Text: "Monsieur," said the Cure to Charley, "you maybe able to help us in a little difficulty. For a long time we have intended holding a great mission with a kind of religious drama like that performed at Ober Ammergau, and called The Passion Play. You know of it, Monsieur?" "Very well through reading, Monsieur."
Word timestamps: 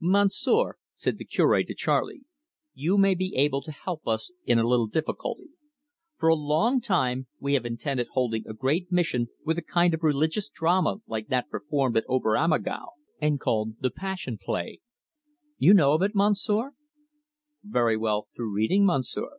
"Monsieur," 0.00 0.76
said 0.94 1.18
the 1.18 1.24
Cure 1.24 1.64
to 1.64 1.74
Charley, 1.74 2.20
"you 2.74 2.96
maybe 2.96 3.34
able 3.34 3.60
to 3.60 3.72
help 3.72 4.06
us 4.06 4.30
in 4.44 4.56
a 4.56 4.62
little 4.68 4.86
difficulty. 4.86 5.48
For 6.16 6.28
a 6.28 6.36
long 6.36 6.80
time 6.80 7.26
we 7.40 7.54
have 7.54 7.66
intended 7.66 8.06
holding 8.12 8.46
a 8.46 8.54
great 8.54 8.92
mission 8.92 9.30
with 9.44 9.58
a 9.58 9.62
kind 9.62 9.92
of 9.92 10.04
religious 10.04 10.48
drama 10.48 10.98
like 11.08 11.26
that 11.26 11.50
performed 11.50 11.96
at 11.96 12.04
Ober 12.08 12.36
Ammergau, 12.36 12.90
and 13.20 13.40
called 13.40 13.80
The 13.80 13.90
Passion 13.90 14.38
Play. 14.40 14.78
You 15.58 15.74
know 15.74 15.94
of 15.94 16.02
it, 16.02 16.14
Monsieur?" 16.14 16.70
"Very 17.64 17.96
well 17.96 18.28
through 18.36 18.54
reading, 18.54 18.86
Monsieur." 18.86 19.38